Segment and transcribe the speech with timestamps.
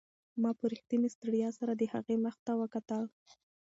[0.41, 3.03] ما په رښتینې ستړیا سره د هغې مخ ته وکتل.